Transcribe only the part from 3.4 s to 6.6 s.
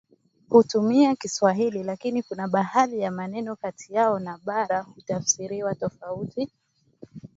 Kati yao na bara hutafsiriwa tofauti